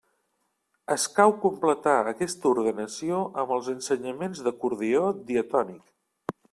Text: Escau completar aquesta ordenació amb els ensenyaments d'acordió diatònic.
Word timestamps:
Escau 0.93 1.33
completar 1.43 1.93
aquesta 2.13 2.49
ordenació 2.53 3.21
amb 3.43 3.55
els 3.59 3.71
ensenyaments 3.77 4.45
d'acordió 4.49 5.05
diatònic. 5.31 5.91